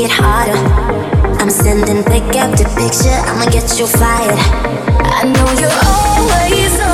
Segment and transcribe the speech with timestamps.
[0.00, 0.56] Get harder.
[1.42, 4.32] I'm sending pick after picture, I'ma get you fired.
[5.04, 6.89] I know you're always on.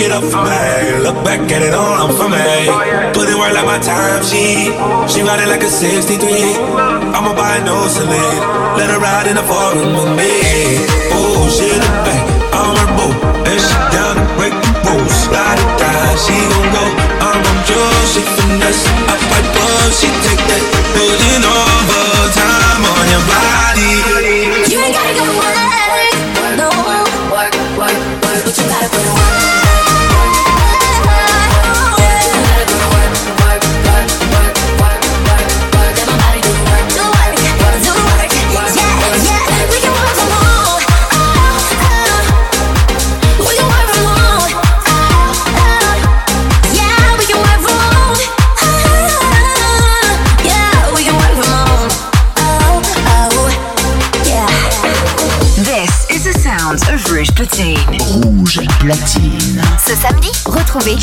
[0.00, 1.04] The it up for me.
[1.04, 3.12] Look back at it all, I'm for me.
[3.12, 4.72] Put it work like my time, she.
[5.12, 6.56] She ride it like a 63.
[7.14, 8.40] I'ma buy a new Celine.
[8.78, 10.89] Let her ride in the foreign with me.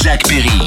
[0.07, 0.66] Jack Perry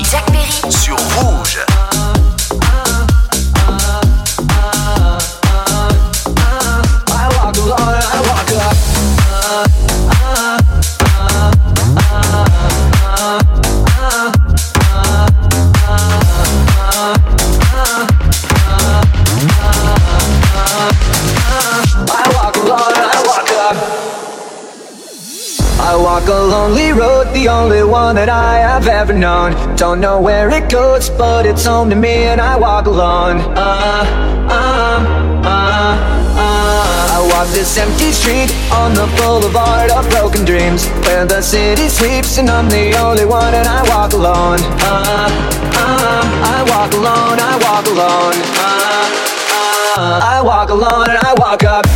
[29.00, 29.50] ever known.
[29.76, 33.38] Don't know where it goes, but it's home to me, and I walk alone.
[33.56, 34.04] Uh,
[34.44, 35.00] uh,
[35.42, 37.16] uh, uh.
[37.16, 42.36] I walk this empty street on the boulevard of broken dreams, where the city sleeps,
[42.36, 44.60] and I'm the only one, and I walk alone.
[44.84, 45.32] Uh,
[45.80, 48.36] uh, I walk alone, I walk alone.
[48.60, 49.00] Uh,
[49.96, 51.86] uh, I walk alone, and I walk up.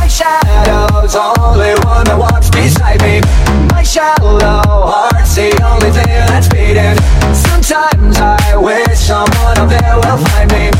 [0.00, 3.20] My shadow's only one that walks beside me.
[3.68, 6.96] My shallow the only thing that's beating.
[7.34, 10.73] Sometimes I wish someone up there will find me.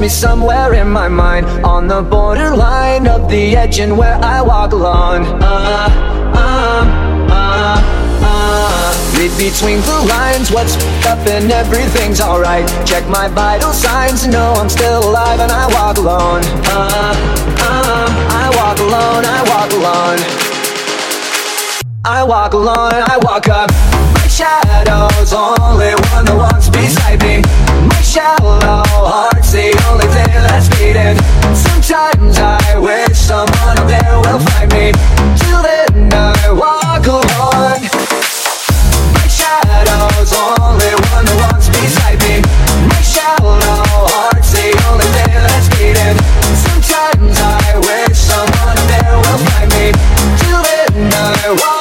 [0.00, 4.72] Me somewhere in my mind On the borderline of the edge and where I walk
[4.72, 5.88] alone uh,
[6.40, 6.88] um,
[7.30, 7.76] uh,
[8.24, 9.18] uh.
[9.18, 14.70] Read between the lines, what's up and everything's alright Check my vital signs, know I'm
[14.70, 17.12] still alive and I walk alone uh,
[17.68, 20.50] um, I walk alone, I walk alone
[22.02, 23.70] I walk alone, I walk up.
[24.14, 27.69] My shadow's only one that walks beside me.
[28.10, 28.58] Shallow
[29.06, 31.14] heart's the only thing that's beating.
[31.54, 34.90] Sometimes I wish someone up there will find me.
[35.38, 37.78] Till then I walk alone.
[39.14, 42.42] My shadow's only one that walks beside me.
[42.90, 46.18] My shallow heart's the only thing that's beating.
[46.66, 49.94] Sometimes I wish someone up there will find me.
[50.42, 51.79] Till then I walk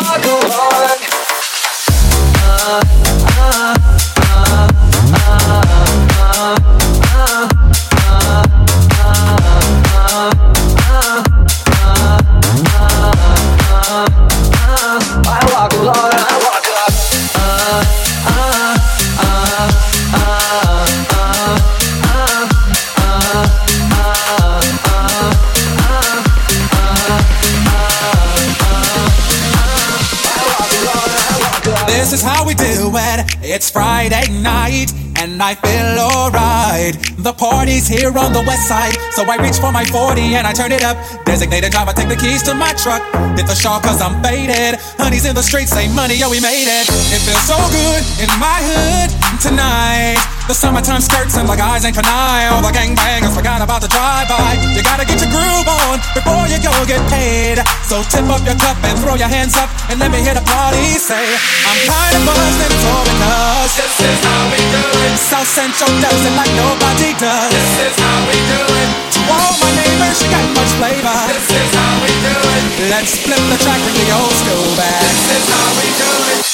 [31.90, 33.26] This is how we do it.
[33.42, 36.96] It's Friday night, and I feel alright.
[37.20, 40.54] The party's here on the west side, so I reach for my 40 and I
[40.54, 40.96] turn it up.
[41.28, 43.04] Designated driver, take the keys to my truck.
[43.36, 44.80] Hit the shawl cause I'm faded.
[44.96, 46.88] Honey's in the streets, say money, yo, we made it.
[47.12, 49.12] It feels so good in my hood
[49.44, 50.20] tonight.
[50.48, 52.50] The summertime skirts and guys ain't for night.
[52.50, 54.58] All the gangbangers forgot about the drive-by.
[54.74, 57.60] You gotta get your groove on before you go get paid.
[57.86, 60.46] So tip up your cup and throw your hands up and let me hear the
[60.48, 61.22] party say,
[61.68, 65.09] I'm kind of buzzed and it's because this is how we do it.
[65.18, 67.50] South Central does it like nobody does.
[67.50, 68.90] This is how we do it.
[69.18, 71.18] To all my neighbors, you got much flavor.
[71.32, 72.64] This is how we do it.
[72.90, 75.02] Let's flip the track, bring the old school back.
[75.02, 76.49] This is how we do it.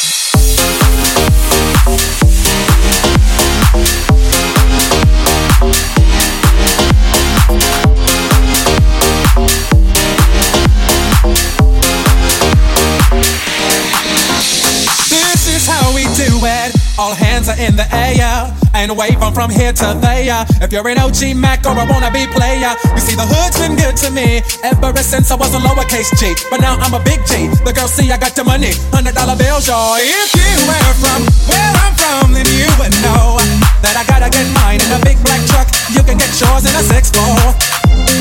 [17.46, 20.46] hands are in the air and wave on from here to there.
[20.62, 23.96] If you're an OG Mac or a wannabe player, you see the hood's been good
[24.06, 26.34] to me ever since I was a lowercase G.
[26.50, 27.48] But now I'm a big G.
[27.64, 29.98] The girls see I got the money, hundred dollar bills, y'all.
[30.00, 33.38] If you were from where I'm from, then you would know
[33.82, 35.70] that I gotta get mine in a big black truck.
[35.94, 37.42] You can get yours in a six-four.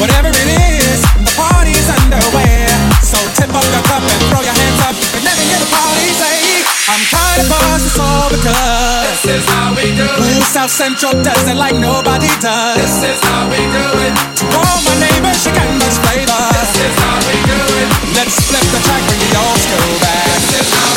[0.01, 0.49] Whatever it
[0.81, 2.84] is, the party's underway.
[3.15, 5.71] So tip up your cup and throw your hands up and let never hear the
[5.71, 10.19] party say, I'm kind of buzzed, it's all because this is how we do it.
[10.19, 12.75] Ooh, South Central does it like nobody does.
[12.75, 14.15] This is how we do it.
[14.43, 16.43] To all my neighbors, you got much flavor.
[16.59, 17.89] This is how we do it.
[18.19, 20.27] Let's flip the track when the old school back.
[20.51, 20.94] This is how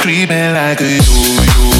[0.00, 1.79] creeping like a yo-yo.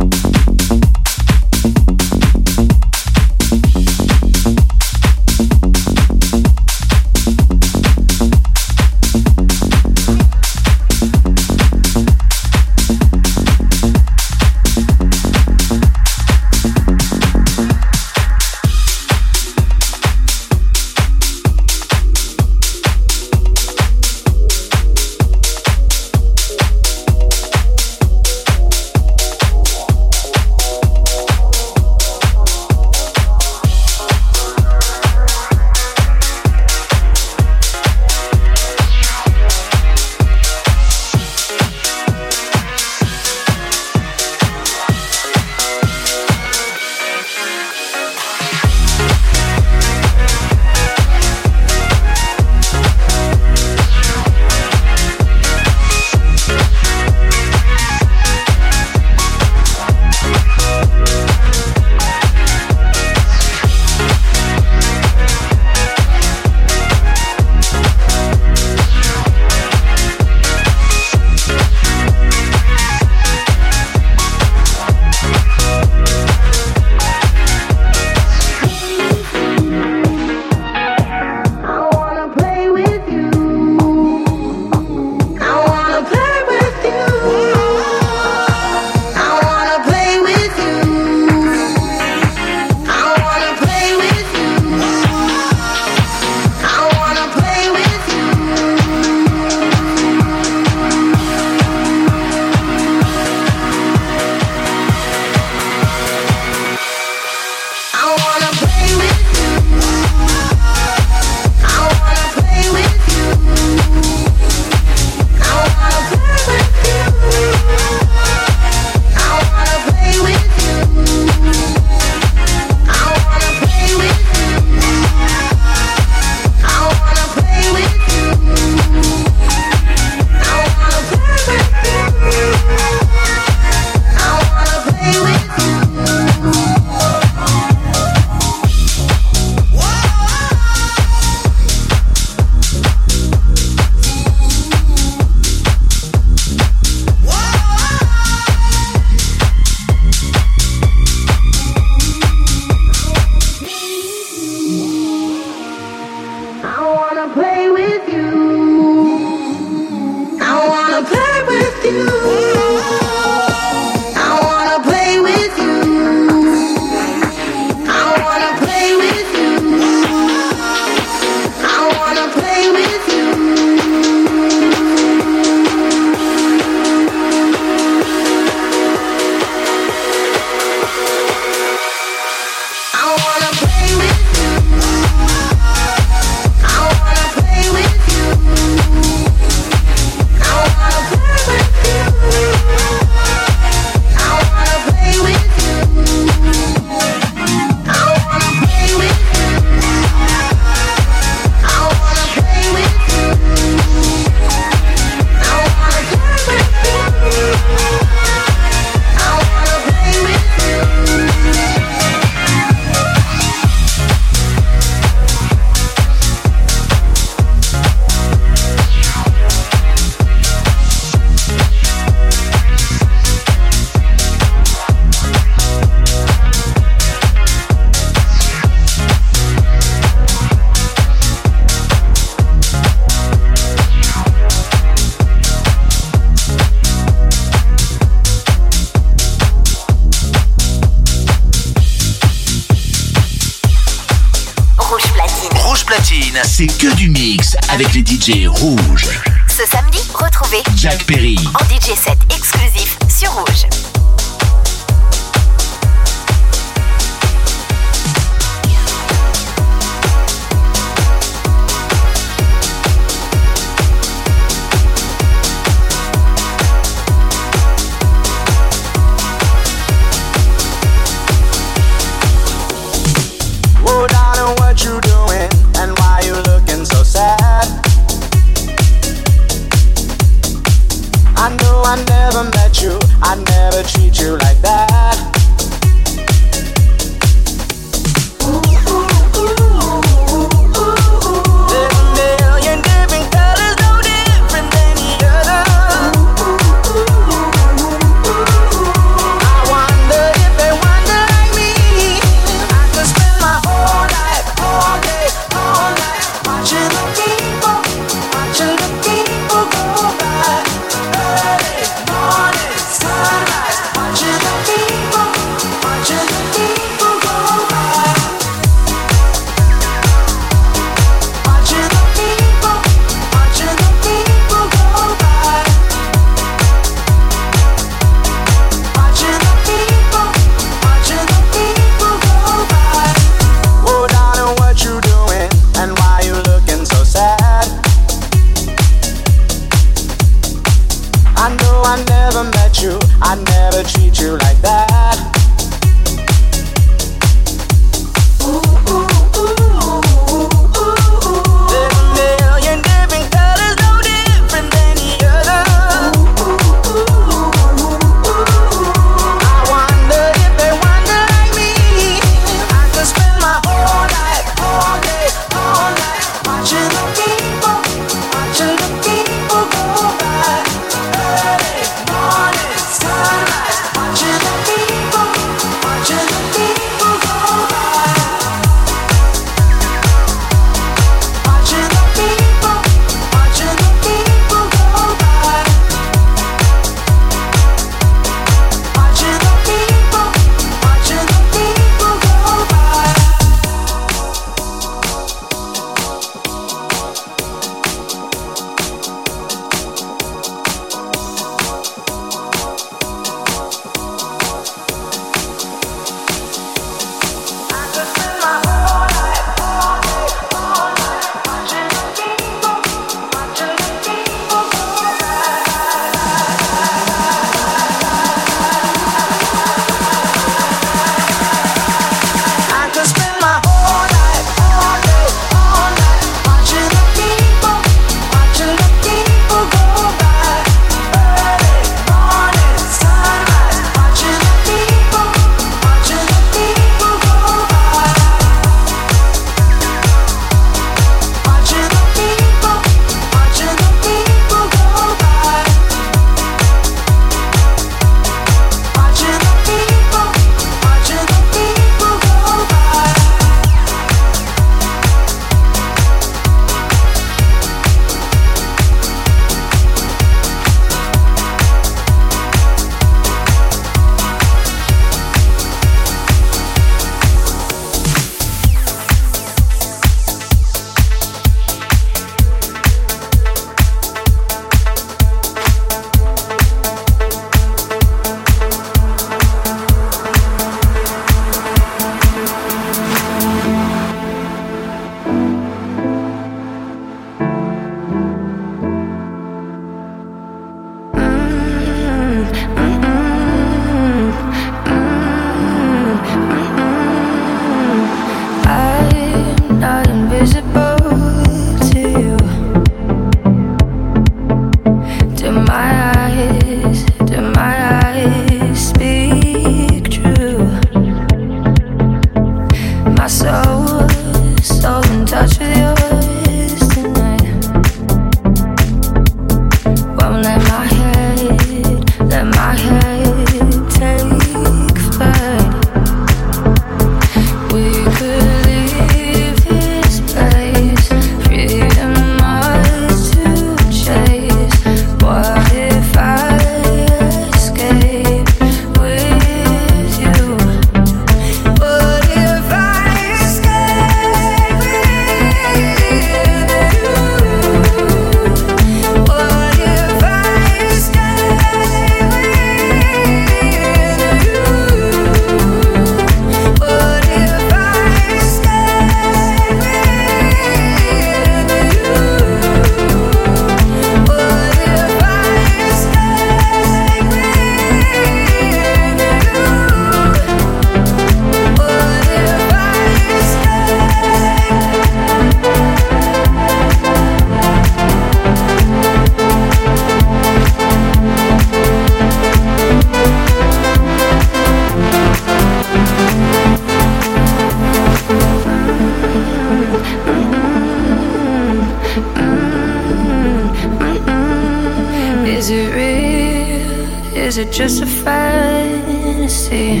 [595.66, 597.36] is it real?
[597.36, 600.00] Is it just a fantasy?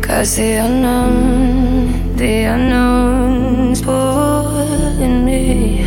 [0.00, 5.84] Cause the unknown, the unknown's pulling me.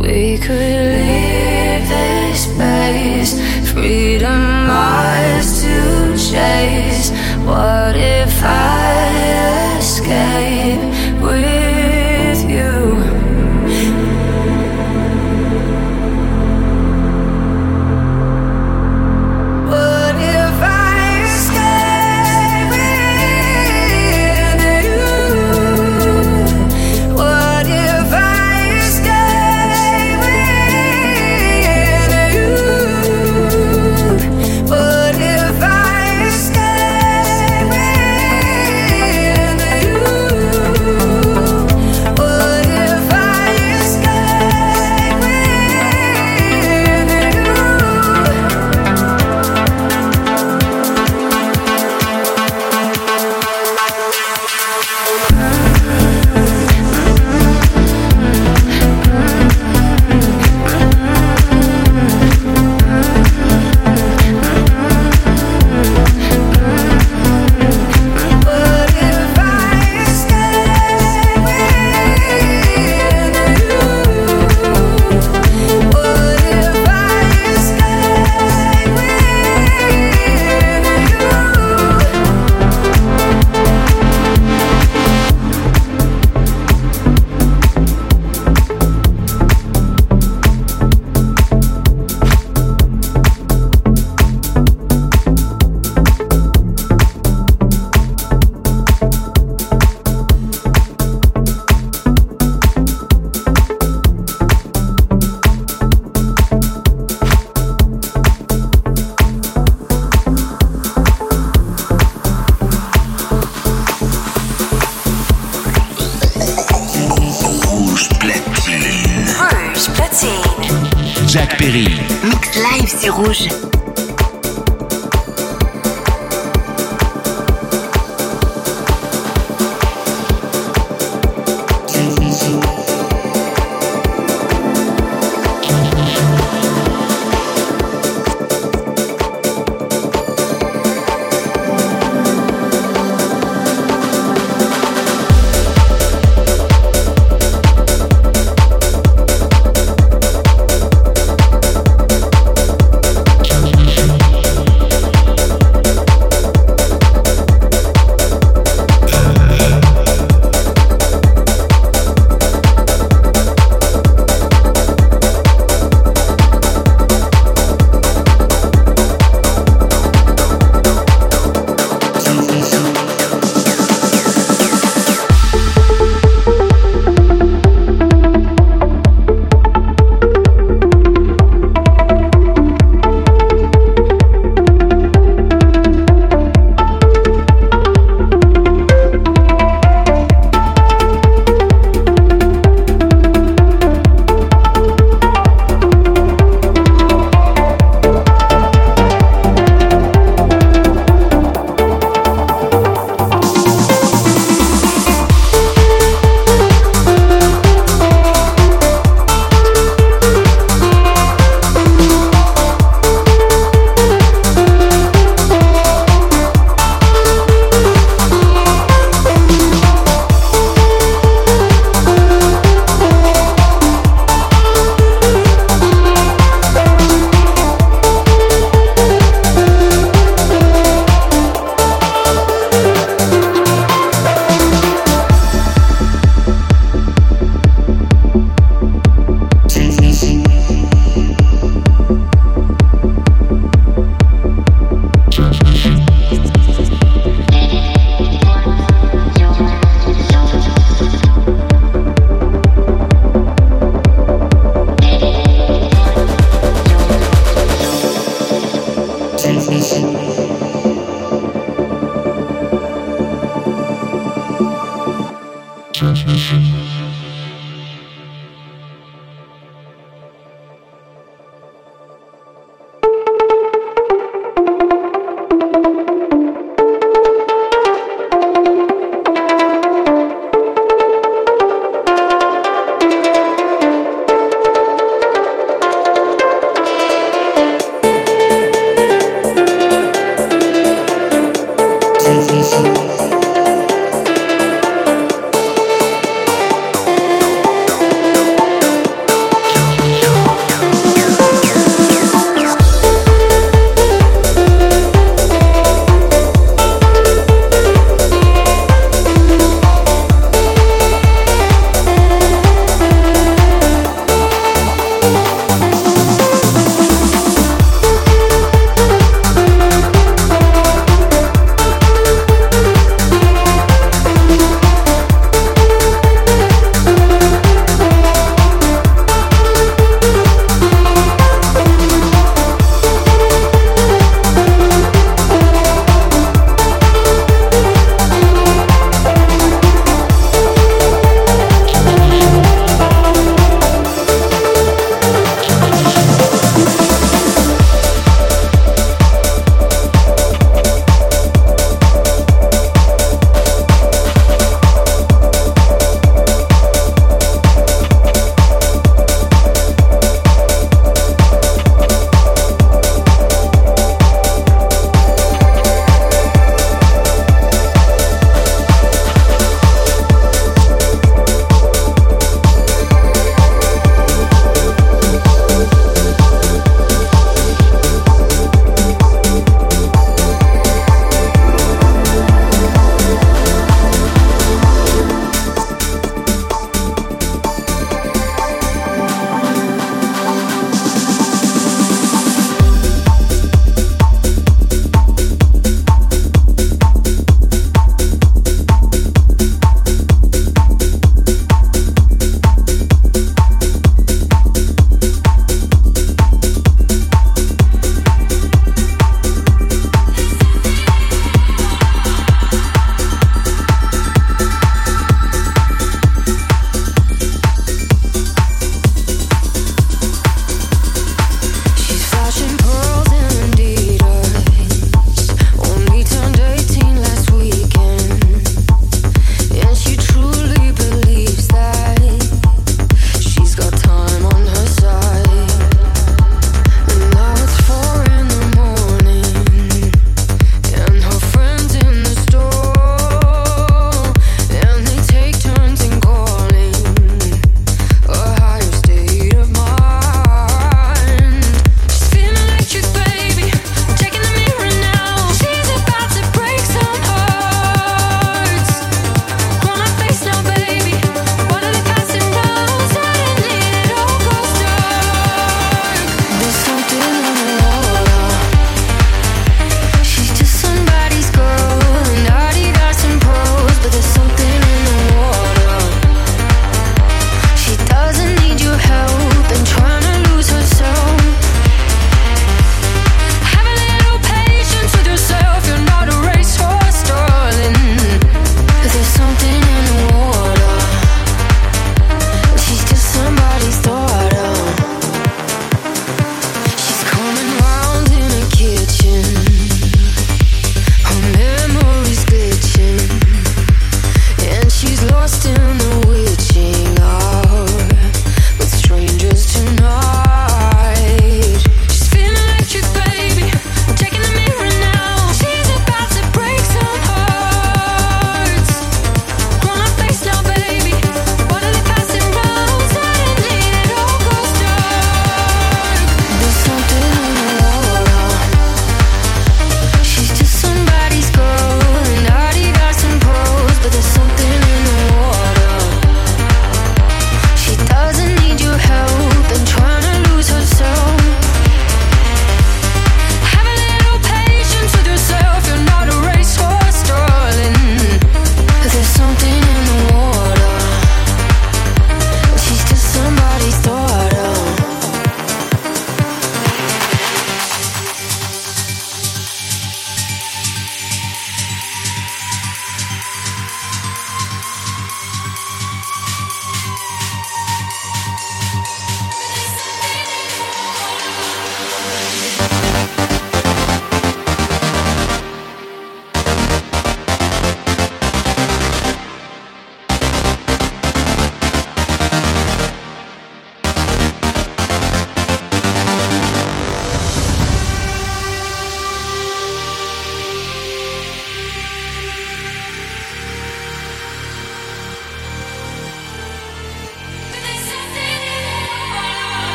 [0.00, 3.32] We could leave this place,
[3.70, 7.10] freedom ours to chase.
[7.44, 8.83] What if I